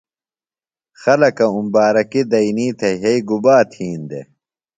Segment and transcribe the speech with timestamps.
[1.01, 4.25] خلکہ اُمبارکیۡ دئینی تھےۡ یھئی گُبا تِھین دےۡ؟